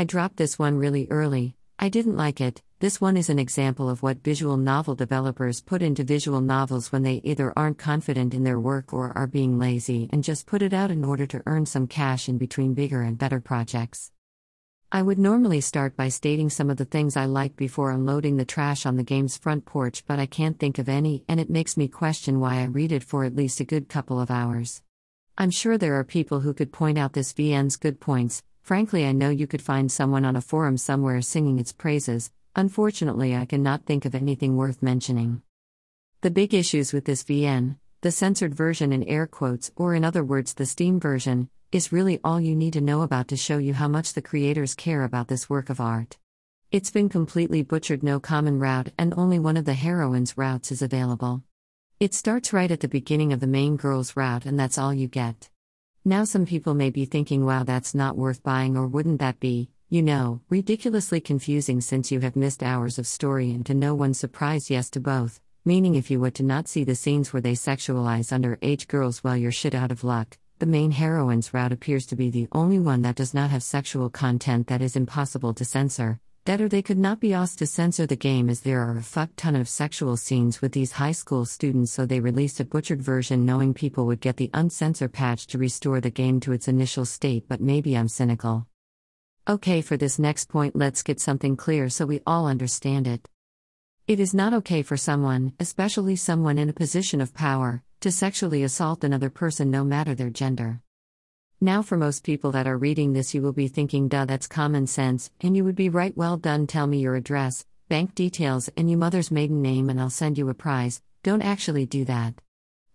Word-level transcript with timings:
I 0.00 0.04
dropped 0.04 0.38
this 0.38 0.58
one 0.58 0.78
really 0.78 1.06
early, 1.10 1.56
I 1.78 1.90
didn't 1.90 2.16
like 2.16 2.40
it. 2.40 2.62
This 2.78 3.02
one 3.02 3.18
is 3.18 3.28
an 3.28 3.38
example 3.38 3.90
of 3.90 4.02
what 4.02 4.24
visual 4.24 4.56
novel 4.56 4.94
developers 4.94 5.60
put 5.60 5.82
into 5.82 6.04
visual 6.04 6.40
novels 6.40 6.90
when 6.90 7.02
they 7.02 7.20
either 7.22 7.52
aren't 7.54 7.76
confident 7.76 8.32
in 8.32 8.42
their 8.42 8.58
work 8.58 8.94
or 8.94 9.12
are 9.14 9.26
being 9.26 9.58
lazy 9.58 10.08
and 10.10 10.24
just 10.24 10.46
put 10.46 10.62
it 10.62 10.72
out 10.72 10.90
in 10.90 11.04
order 11.04 11.26
to 11.26 11.42
earn 11.44 11.66
some 11.66 11.86
cash 11.86 12.30
in 12.30 12.38
between 12.38 12.72
bigger 12.72 13.02
and 13.02 13.18
better 13.18 13.40
projects. 13.40 14.10
I 14.90 15.02
would 15.02 15.18
normally 15.18 15.60
start 15.60 15.98
by 15.98 16.08
stating 16.08 16.48
some 16.48 16.70
of 16.70 16.78
the 16.78 16.86
things 16.86 17.14
I 17.14 17.26
like 17.26 17.54
before 17.54 17.90
unloading 17.90 18.38
the 18.38 18.46
trash 18.46 18.86
on 18.86 18.96
the 18.96 19.04
game's 19.04 19.36
front 19.36 19.66
porch, 19.66 20.04
but 20.06 20.18
I 20.18 20.24
can't 20.24 20.58
think 20.58 20.78
of 20.78 20.88
any, 20.88 21.24
and 21.28 21.38
it 21.38 21.50
makes 21.50 21.76
me 21.76 21.88
question 21.88 22.40
why 22.40 22.60
I 22.60 22.64
read 22.64 22.90
it 22.90 23.04
for 23.04 23.24
at 23.24 23.36
least 23.36 23.60
a 23.60 23.64
good 23.64 23.90
couple 23.90 24.18
of 24.18 24.30
hours. 24.30 24.82
I'm 25.36 25.50
sure 25.50 25.76
there 25.76 25.96
are 25.96 26.04
people 26.04 26.40
who 26.40 26.54
could 26.54 26.72
point 26.72 26.96
out 26.96 27.12
this 27.12 27.34
VN's 27.34 27.76
good 27.76 28.00
points, 28.00 28.42
Frankly, 28.62 29.06
I 29.06 29.12
know 29.12 29.30
you 29.30 29.46
could 29.46 29.62
find 29.62 29.90
someone 29.90 30.24
on 30.24 30.36
a 30.36 30.40
forum 30.40 30.76
somewhere 30.76 31.20
singing 31.22 31.58
its 31.58 31.72
praises. 31.72 32.30
Unfortunately, 32.56 33.34
I 33.34 33.46
cannot 33.46 33.84
think 33.84 34.04
of 34.04 34.14
anything 34.14 34.56
worth 34.56 34.82
mentioning. 34.82 35.42
The 36.20 36.30
big 36.30 36.52
issues 36.52 36.92
with 36.92 37.04
this 37.04 37.24
VN, 37.24 37.76
the 38.02 38.10
censored 38.10 38.54
version 38.54 38.92
in 38.92 39.04
air 39.04 39.26
quotes, 39.26 39.70
or 39.76 39.94
in 39.94 40.04
other 40.04 40.24
words, 40.24 40.54
the 40.54 40.66
Steam 40.66 41.00
version, 41.00 41.48
is 41.72 41.92
really 41.92 42.18
all 42.24 42.40
you 42.40 42.56
need 42.56 42.72
to 42.72 42.80
know 42.80 43.02
about 43.02 43.28
to 43.28 43.36
show 43.36 43.58
you 43.58 43.74
how 43.74 43.88
much 43.88 44.12
the 44.12 44.22
creators 44.22 44.74
care 44.74 45.04
about 45.04 45.28
this 45.28 45.48
work 45.48 45.70
of 45.70 45.80
art. 45.80 46.18
It's 46.70 46.90
been 46.90 47.08
completely 47.08 47.62
butchered, 47.62 48.02
no 48.02 48.20
common 48.20 48.58
route, 48.58 48.92
and 48.98 49.14
only 49.16 49.38
one 49.38 49.56
of 49.56 49.64
the 49.64 49.74
heroine's 49.74 50.36
routes 50.36 50.70
is 50.70 50.82
available. 50.82 51.42
It 51.98 52.14
starts 52.14 52.52
right 52.52 52.70
at 52.70 52.80
the 52.80 52.88
beginning 52.88 53.32
of 53.32 53.40
the 53.40 53.46
main 53.46 53.76
girl's 53.76 54.16
route, 54.16 54.46
and 54.46 54.58
that's 54.58 54.78
all 54.78 54.94
you 54.94 55.06
get. 55.06 55.50
Now, 56.04 56.24
some 56.24 56.46
people 56.46 56.72
may 56.72 56.88
be 56.88 57.04
thinking, 57.04 57.44
wow, 57.44 57.62
that's 57.62 57.94
not 57.94 58.16
worth 58.16 58.42
buying, 58.42 58.74
or 58.74 58.86
wouldn't 58.86 59.20
that 59.20 59.38
be, 59.38 59.68
you 59.90 60.00
know, 60.00 60.40
ridiculously 60.48 61.20
confusing 61.20 61.82
since 61.82 62.10
you 62.10 62.20
have 62.20 62.36
missed 62.36 62.62
hours 62.62 62.98
of 62.98 63.06
story 63.06 63.50
and 63.50 63.66
to 63.66 63.74
no 63.74 63.94
one's 63.94 64.18
surprise, 64.18 64.70
yes 64.70 64.88
to 64.90 65.00
both. 65.00 65.42
Meaning, 65.62 65.96
if 65.96 66.10
you 66.10 66.18
were 66.18 66.30
to 66.30 66.42
not 66.42 66.68
see 66.68 66.84
the 66.84 66.94
scenes 66.94 67.34
where 67.34 67.42
they 67.42 67.52
sexualize 67.52 68.32
underage 68.32 68.88
girls, 68.88 69.22
well, 69.22 69.36
you're 69.36 69.52
shit 69.52 69.74
out 69.74 69.90
of 69.92 70.02
luck. 70.02 70.38
The 70.58 70.64
main 70.64 70.90
heroine's 70.90 71.52
route 71.52 71.72
appears 71.72 72.06
to 72.06 72.16
be 72.16 72.30
the 72.30 72.48
only 72.52 72.78
one 72.78 73.02
that 73.02 73.16
does 73.16 73.34
not 73.34 73.50
have 73.50 73.62
sexual 73.62 74.08
content 74.08 74.68
that 74.68 74.80
is 74.80 74.96
impossible 74.96 75.52
to 75.52 75.66
censor, 75.66 76.18
that 76.44 76.60
or 76.60 76.68
they 76.68 76.82
could 76.82 76.98
not 76.98 77.20
be 77.20 77.34
asked 77.34 77.58
to 77.58 77.66
censor 77.66 78.06
the 78.06 78.16
game 78.16 78.48
as 78.48 78.60
there 78.60 78.80
are 78.80 78.96
a 78.96 79.02
fuck 79.02 79.30
ton 79.36 79.54
of 79.54 79.68
sexual 79.68 80.16
scenes 80.16 80.60
with 80.60 80.72
these 80.72 80.92
high 80.92 81.12
school 81.12 81.44
students, 81.44 81.92
so 81.92 82.06
they 82.06 82.20
released 82.20 82.60
a 82.60 82.64
butchered 82.64 83.02
version 83.02 83.44
knowing 83.44 83.74
people 83.74 84.06
would 84.06 84.20
get 84.20 84.36
the 84.36 84.50
uncensor 84.54 85.08
patch 85.08 85.46
to 85.48 85.58
restore 85.58 86.00
the 86.00 86.10
game 86.10 86.40
to 86.40 86.52
its 86.52 86.68
initial 86.68 87.04
state, 87.04 87.44
but 87.48 87.60
maybe 87.60 87.96
I'm 87.96 88.08
cynical. 88.08 88.66
Okay, 89.48 89.80
for 89.82 89.96
this 89.96 90.18
next 90.18 90.48
point, 90.48 90.76
let's 90.76 91.02
get 91.02 91.20
something 91.20 91.56
clear 91.56 91.88
so 91.88 92.06
we 92.06 92.20
all 92.26 92.46
understand 92.46 93.06
it. 93.06 93.28
It 94.06 94.18
is 94.18 94.34
not 94.34 94.54
okay 94.54 94.82
for 94.82 94.96
someone, 94.96 95.52
especially 95.60 96.16
someone 96.16 96.58
in 96.58 96.68
a 96.68 96.72
position 96.72 97.20
of 97.20 97.34
power, 97.34 97.82
to 98.00 98.10
sexually 98.10 98.62
assault 98.62 99.04
another 99.04 99.30
person 99.30 99.70
no 99.70 99.84
matter 99.84 100.14
their 100.14 100.30
gender. 100.30 100.80
Now, 101.62 101.82
for 101.82 101.98
most 101.98 102.24
people 102.24 102.52
that 102.52 102.66
are 102.66 102.78
reading 102.78 103.12
this, 103.12 103.34
you 103.34 103.42
will 103.42 103.52
be 103.52 103.68
thinking, 103.68 104.08
duh, 104.08 104.24
that's 104.24 104.46
common 104.46 104.86
sense, 104.86 105.30
and 105.42 105.54
you 105.54 105.62
would 105.62 105.74
be 105.74 105.90
right, 105.90 106.16
well 106.16 106.38
done, 106.38 106.66
tell 106.66 106.86
me 106.86 107.00
your 107.00 107.16
address, 107.16 107.66
bank 107.90 108.14
details, 108.14 108.70
and 108.78 108.88
your 108.88 108.98
mother's 108.98 109.30
maiden 109.30 109.60
name, 109.60 109.90
and 109.90 110.00
I'll 110.00 110.08
send 110.08 110.38
you 110.38 110.48
a 110.48 110.54
prize. 110.54 111.02
Don't 111.22 111.42
actually 111.42 111.84
do 111.84 112.06
that. 112.06 112.32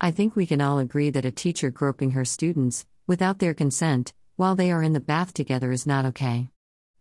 I 0.00 0.12
think 0.12 0.34
we 0.34 0.46
can 0.46 0.62
all 0.62 0.78
agree 0.78 1.10
that 1.10 1.26
a 1.26 1.30
teacher 1.30 1.68
groping 1.68 2.12
her 2.12 2.24
students, 2.24 2.86
without 3.06 3.38
their 3.38 3.52
consent, 3.52 4.14
while 4.36 4.54
they 4.54 4.72
are 4.72 4.82
in 4.82 4.94
the 4.94 4.98
bath 4.98 5.34
together 5.34 5.70
is 5.70 5.86
not 5.86 6.06
okay. 6.06 6.48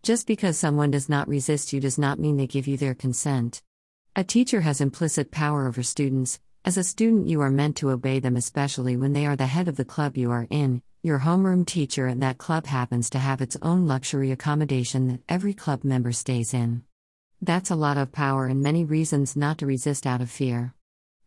Just 0.02 0.28
because 0.28 0.58
someone 0.58 0.92
does 0.92 1.08
not 1.08 1.30
resist 1.30 1.72
you 1.72 1.80
does 1.80 1.98
not 1.98 2.20
mean 2.20 2.36
they 2.36 2.46
give 2.46 2.68
you 2.68 2.76
their 2.76 2.94
consent. 2.94 3.62
A 4.18 4.26
teacher 4.26 4.60
has 4.60 4.82
implicit 4.82 5.32
power 5.32 5.66
over 5.66 5.82
students. 5.82 6.42
As 6.66 6.78
a 6.78 6.84
student, 6.84 7.28
you 7.28 7.40
are 7.40 7.50
meant 7.50 7.78
to 7.78 7.90
obey 7.90 8.20
them, 8.20 8.36
especially 8.36 8.98
when 8.98 9.14
they 9.14 9.26
are 9.26 9.38
the 9.38 9.46
head 9.46 9.70
of 9.70 9.78
the 9.78 9.86
club 9.86 10.18
you 10.18 10.30
are 10.30 10.46
in, 10.50 10.82
your 11.04 11.20
homeroom 11.20 11.66
teacher 11.66 12.08
and 12.08 12.24
that 12.24 12.38
club 12.38 12.66
happens 12.66 13.10
to 13.10 13.20
have 13.20 13.42
its 13.42 13.58
own 13.62 13.86
luxury 13.86 14.32
accommodation 14.32 15.10
that 15.10 15.20
every 15.28 15.54
club 15.54 15.84
member 15.84 16.14
stays 16.14 16.54
in. 16.54 16.82
That's 17.42 17.70
a 17.70 17.76
lot 17.76 17.98
of 17.98 18.14
power 18.14 18.46
and 18.46 18.64
many 18.64 18.86
reasons 18.86 19.36
not 19.36 19.58
to 19.58 19.66
resist 19.66 20.08
out 20.08 20.22
of 20.22 20.32
fear. 20.32 20.74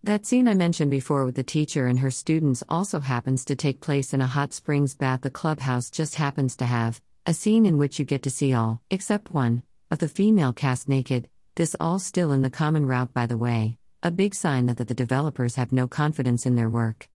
That 0.03 0.25
scene 0.25 0.48
I 0.48 0.54
mentioned 0.54 0.91
before 0.91 1.26
with 1.26 1.34
the 1.34 1.42
teacher 1.42 1.88
and 1.88 1.98
her 1.98 2.10
students 2.10 2.64
also 2.70 3.00
happens 3.00 3.44
to 3.44 3.54
take 3.54 3.82
place 3.82 4.14
in 4.14 4.22
a 4.22 4.26
hot 4.26 4.54
springs 4.54 4.94
bath 4.94 5.20
the 5.20 5.31
clubhouse 5.31 5.91
just 5.91 6.14
happens 6.14 6.56
to 6.56 6.64
have, 6.64 7.03
a 7.26 7.34
scene 7.34 7.66
in 7.66 7.76
which 7.76 7.98
you 7.98 8.06
get 8.06 8.22
to 8.22 8.31
see 8.31 8.54
all, 8.54 8.81
except 8.91 9.34
one, 9.34 9.62
of 9.91 9.98
the 9.98 10.08
female 10.08 10.54
cast 10.54 10.88
naked, 10.88 11.28
this 11.56 11.76
all 11.78 11.98
still 11.98 12.32
in 12.32 12.41
the 12.41 12.48
common 12.48 12.87
route 12.87 13.12
by 13.12 13.26
the 13.26 13.37
way, 13.37 13.76
a 14.03 14.10
big 14.10 14.34
sign 14.34 14.64
that 14.66 14.78
the 14.78 14.94
developers 14.94 15.56
have 15.56 15.70
no 15.70 15.87
confidence 15.87 16.47
in 16.47 16.56
their 16.56 16.70
work. 16.70 17.10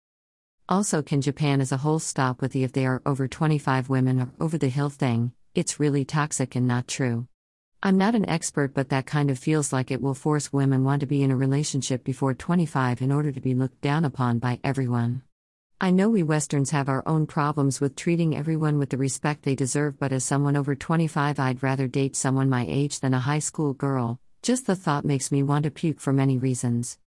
Also, 0.70 1.02
can 1.02 1.22
Japan 1.22 1.62
as 1.62 1.72
a 1.72 1.78
whole 1.78 2.00
stop 2.00 2.42
with 2.42 2.52
the 2.52 2.66
if 2.66 2.74
they 2.74 2.86
are 2.86 3.02
over 3.06 3.26
25 3.26 3.88
women 3.88 4.20
or 4.20 4.30
over 4.42 4.58
the 4.58 4.68
hill 4.68 4.90
thing? 4.90 5.32
It's 5.56 5.80
really 5.80 6.04
toxic 6.04 6.58
and 6.58 6.68
not 6.68 6.90
true. 6.90 7.26
I'm 7.82 7.98
not 7.98 8.16
an 8.16 8.28
expert, 8.28 8.74
but 8.74 8.90
that 8.90 9.06
kind 9.06 9.32
of 9.32 9.40
feels 9.40 9.72
like 9.72 9.92
it 9.92 10.02
will 10.02 10.14
force 10.14 10.52
women 10.52 10.84
want 10.84 11.00
to 11.00 11.06
be 11.06 11.24
in 11.24 11.32
a 11.32 11.38
relationship 11.38 12.04
before 12.04 12.34
25 12.34 13.02
in 13.02 13.14
order 13.14 13.32
to 13.32 13.40
be 13.40 13.56
looked 13.56 13.80
down 13.80 14.04
upon 14.04 14.40
by 14.40 14.60
everyone. 14.62 15.22
I 15.80 15.92
know 15.92 16.10
we 16.10 16.24
Westerns 16.24 16.72
have 16.72 16.90
our 16.90 17.04
own 17.08 17.28
problems 17.28 17.80
with 17.80 17.96
treating 17.96 18.36
everyone 18.36 18.78
with 18.78 18.90
the 18.90 18.98
respect 18.98 19.44
they 19.44 19.56
deserve, 19.56 19.98
but 19.98 20.12
as 20.12 20.26
someone 20.26 20.58
over 20.58 20.76
25, 20.76 21.40
I'd 21.40 21.64
rather 21.64 21.88
date 21.88 22.18
someone 22.18 22.50
my 22.50 22.66
age 22.68 23.00
than 23.00 23.14
a 23.14 23.20
high 23.20 23.40
school 23.40 23.72
girl. 23.72 24.20
Just 24.42 24.68
the 24.68 24.76
thought 24.76 25.06
makes 25.06 25.32
me 25.32 25.44
want 25.44 25.64
to 25.64 25.72
puke 25.72 26.02
for 26.02 26.12
many 26.12 26.38
reasons. 26.38 27.00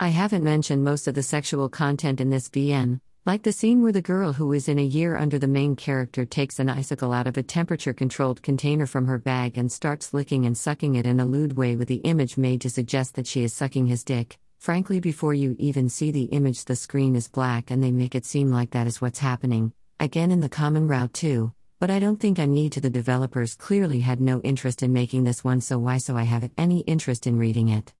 I 0.00 0.10
haven't 0.10 0.44
mentioned 0.44 0.84
most 0.84 1.08
of 1.08 1.14
the 1.14 1.24
sexual 1.24 1.68
content 1.68 2.20
in 2.20 2.30
this 2.30 2.48
VN, 2.48 3.00
like 3.26 3.42
the 3.42 3.50
scene 3.50 3.82
where 3.82 3.90
the 3.90 4.00
girl 4.00 4.32
who 4.32 4.52
is 4.52 4.68
in 4.68 4.78
a 4.78 4.82
year 4.82 5.16
under 5.16 5.40
the 5.40 5.48
main 5.48 5.74
character 5.74 6.24
takes 6.24 6.60
an 6.60 6.68
icicle 6.68 7.12
out 7.12 7.26
of 7.26 7.36
a 7.36 7.42
temperature 7.42 7.92
controlled 7.92 8.40
container 8.40 8.86
from 8.86 9.06
her 9.06 9.18
bag 9.18 9.58
and 9.58 9.72
starts 9.72 10.14
licking 10.14 10.46
and 10.46 10.56
sucking 10.56 10.94
it 10.94 11.04
in 11.04 11.18
a 11.18 11.26
lewd 11.26 11.56
way 11.56 11.74
with 11.74 11.88
the 11.88 11.96
image 11.96 12.36
made 12.36 12.60
to 12.60 12.70
suggest 12.70 13.16
that 13.16 13.26
she 13.26 13.42
is 13.42 13.52
sucking 13.52 13.86
his 13.86 14.04
dick. 14.04 14.38
Frankly, 14.60 15.00
before 15.00 15.34
you 15.34 15.56
even 15.58 15.88
see 15.88 16.12
the 16.12 16.26
image, 16.26 16.64
the 16.66 16.76
screen 16.76 17.16
is 17.16 17.26
black 17.26 17.72
and 17.72 17.82
they 17.82 17.90
make 17.90 18.14
it 18.14 18.24
seem 18.24 18.52
like 18.52 18.70
that 18.70 18.86
is 18.86 19.00
what's 19.00 19.18
happening. 19.18 19.72
Again, 19.98 20.30
in 20.30 20.38
the 20.38 20.48
common 20.48 20.86
route, 20.86 21.12
too. 21.12 21.52
But 21.80 21.90
I 21.90 21.98
don't 21.98 22.20
think 22.20 22.38
I 22.38 22.46
need 22.46 22.70
to. 22.72 22.80
The 22.80 22.88
developers 22.88 23.56
clearly 23.56 23.98
had 23.98 24.20
no 24.20 24.40
interest 24.42 24.84
in 24.84 24.92
making 24.92 25.24
this 25.24 25.42
one, 25.42 25.60
so 25.60 25.76
why 25.76 25.98
so 25.98 26.16
I 26.16 26.22
have 26.22 26.48
any 26.56 26.80
interest 26.82 27.26
in 27.26 27.36
reading 27.36 27.68
it? 27.68 27.92